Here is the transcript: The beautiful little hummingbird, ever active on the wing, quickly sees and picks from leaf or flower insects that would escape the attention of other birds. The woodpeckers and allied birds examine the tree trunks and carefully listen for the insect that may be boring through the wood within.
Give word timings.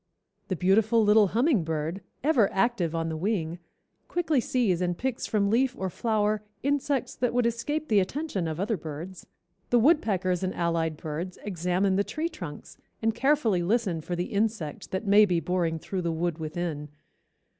The 0.47 0.55
beautiful 0.55 1.03
little 1.03 1.27
hummingbird, 1.27 2.01
ever 2.23 2.51
active 2.51 2.95
on 2.95 3.09
the 3.09 3.15
wing, 3.15 3.59
quickly 4.07 4.39
sees 4.41 4.81
and 4.81 4.97
picks 4.97 5.27
from 5.27 5.51
leaf 5.51 5.75
or 5.77 5.91
flower 5.91 6.41
insects 6.63 7.13
that 7.17 7.35
would 7.35 7.45
escape 7.45 7.87
the 7.87 7.99
attention 7.99 8.47
of 8.47 8.59
other 8.59 8.77
birds. 8.77 9.27
The 9.69 9.77
woodpeckers 9.77 10.41
and 10.41 10.55
allied 10.55 10.97
birds 10.97 11.37
examine 11.43 11.97
the 11.97 12.03
tree 12.03 12.29
trunks 12.29 12.79
and 12.99 13.13
carefully 13.13 13.61
listen 13.61 14.01
for 14.01 14.15
the 14.15 14.33
insect 14.33 14.89
that 14.89 15.05
may 15.05 15.23
be 15.23 15.39
boring 15.39 15.77
through 15.77 16.01
the 16.01 16.11
wood 16.11 16.39
within. 16.39 16.89